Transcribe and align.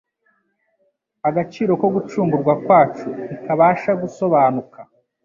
Agaciro 1.29 1.71
ko 1.81 1.87
gucungurwa 1.95 2.53
kwacu 2.63 3.07
ntikabasha 3.25 3.91
gusobanuka 4.01 4.79